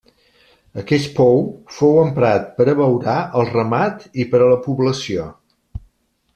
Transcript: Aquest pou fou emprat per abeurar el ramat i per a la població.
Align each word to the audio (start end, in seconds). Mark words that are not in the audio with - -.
Aquest 0.83 1.11
pou 1.19 1.37
fou 1.75 1.99
emprat 2.05 2.49
per 2.57 2.67
abeurar 2.73 3.17
el 3.41 3.47
ramat 3.53 4.09
i 4.25 4.29
per 4.35 4.43
a 4.47 4.51
la 4.57 4.59
població. 4.67 5.31